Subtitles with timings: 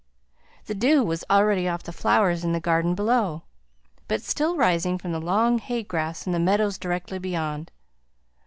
[0.65, 3.43] The dew was already off the flowers in the garden below,
[4.07, 7.69] but still rising from the long hay grass in the meadows directly beyond.